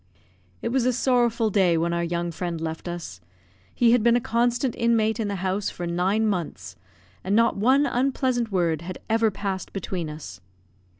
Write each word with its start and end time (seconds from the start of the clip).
It 0.63 0.69
was 0.69 0.87
a 0.87 0.93
sorrowful 0.93 1.51
day 1.51 1.77
when 1.77 1.93
our 1.93 2.03
young 2.03 2.31
friend 2.31 2.59
left 2.59 2.87
us; 2.87 3.21
he 3.75 3.91
had 3.91 4.01
been 4.01 4.15
a 4.15 4.19
constant 4.19 4.73
inmate 4.75 5.19
in 5.19 5.27
the 5.27 5.35
house 5.45 5.69
for 5.69 5.85
nine 5.85 6.25
months, 6.25 6.75
and 7.23 7.35
not 7.35 7.55
one 7.55 7.85
unpleasant 7.85 8.51
word 8.51 8.81
had 8.81 8.97
ever 9.11 9.29
passed 9.29 9.71
between 9.73 10.09
us. 10.09 10.41